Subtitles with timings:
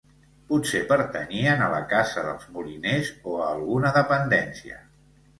[0.51, 4.81] Potser pertanyien a la casa dels moliners o a alguna dependència.